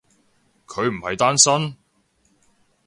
[0.65, 1.75] 佢唔係單身？